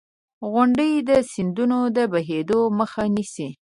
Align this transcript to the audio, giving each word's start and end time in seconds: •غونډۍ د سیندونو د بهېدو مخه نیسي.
•غونډۍ 0.51 0.91
د 1.09 1.11
سیندونو 1.31 1.79
د 1.95 1.97
بهېدو 2.13 2.59
مخه 2.79 3.03
نیسي. 3.15 3.47